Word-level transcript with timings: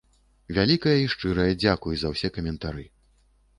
Вялікае 0.57 0.93
і 1.01 1.11
шчырае 1.15 1.47
дзякуй 1.65 1.95
за 2.01 2.13
ўсе 2.17 2.33
каментары. 2.41 2.91